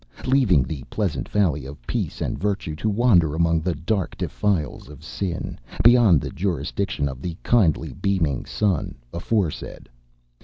[0.25, 5.03] leaving the pleasant valley of Peace and Virtue to wander among the dark defiles of
[5.03, 9.87] Sin, beyond the jurisdiction of the kindly beaming sun aforesaid!